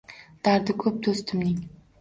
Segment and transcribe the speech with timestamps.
[0.47, 1.65] Dardi ko’p do’stimning